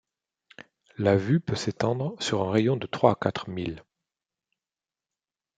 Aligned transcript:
La 0.97 1.15
vue 1.15 1.39
put 1.39 1.55
s’étendre 1.55 2.15
sur 2.19 2.41
un 2.41 2.49
rayon 2.51 2.75
de 2.75 2.87
trois 2.87 3.11
à 3.11 3.15
quatre 3.21 3.51
milles... 3.51 3.83